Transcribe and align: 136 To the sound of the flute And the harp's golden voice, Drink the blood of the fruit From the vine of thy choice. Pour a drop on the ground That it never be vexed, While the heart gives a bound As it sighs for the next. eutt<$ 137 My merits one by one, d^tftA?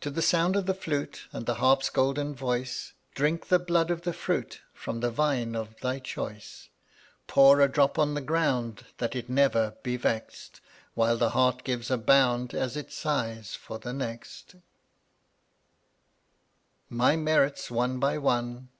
136 0.00 0.04
To 0.04 0.10
the 0.14 0.22
sound 0.22 0.54
of 0.54 0.66
the 0.66 0.72
flute 0.80 1.26
And 1.32 1.46
the 1.46 1.54
harp's 1.56 1.90
golden 1.90 2.32
voice, 2.32 2.92
Drink 3.16 3.48
the 3.48 3.58
blood 3.58 3.90
of 3.90 4.02
the 4.02 4.12
fruit 4.12 4.60
From 4.72 5.00
the 5.00 5.10
vine 5.10 5.56
of 5.56 5.74
thy 5.80 5.98
choice. 5.98 6.68
Pour 7.26 7.60
a 7.60 7.66
drop 7.66 7.98
on 7.98 8.14
the 8.14 8.20
ground 8.20 8.84
That 8.98 9.16
it 9.16 9.28
never 9.28 9.74
be 9.82 9.96
vexed, 9.96 10.60
While 10.94 11.16
the 11.16 11.30
heart 11.30 11.64
gives 11.64 11.90
a 11.90 11.98
bound 11.98 12.54
As 12.54 12.76
it 12.76 12.92
sighs 12.92 13.56
for 13.56 13.80
the 13.80 13.92
next. 13.92 14.54
eutt<$ 14.54 14.54
137 16.90 16.96
My 16.96 17.16
merits 17.16 17.68
one 17.68 17.98
by 17.98 18.18
one, 18.18 18.68
d^tftA? 18.70 18.78